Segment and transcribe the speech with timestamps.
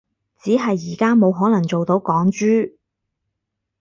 [0.39, 2.73] 只係而家冇可能做到港豬